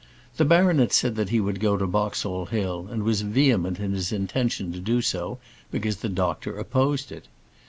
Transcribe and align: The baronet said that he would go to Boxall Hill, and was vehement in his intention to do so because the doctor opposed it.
The 0.37 0.45
baronet 0.45 0.93
said 0.93 1.15
that 1.17 1.29
he 1.29 1.39
would 1.39 1.59
go 1.59 1.77
to 1.77 1.85
Boxall 1.85 2.47
Hill, 2.47 2.87
and 2.89 3.03
was 3.03 3.21
vehement 3.21 3.79
in 3.79 3.91
his 3.91 4.11
intention 4.11 4.73
to 4.73 4.79
do 4.79 4.99
so 4.99 5.37
because 5.69 5.97
the 5.97 6.09
doctor 6.09 6.57
opposed 6.57 7.11
it. 7.11 7.27